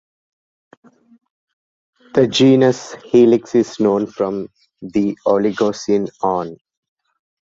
The 2.15 2.25
genus 2.25 2.95
"Helix" 3.05 3.53
is 3.53 3.79
known 3.79 4.07
from 4.07 4.47
the 4.81 5.15
Oligocene 5.27 6.09
on. 6.21 6.57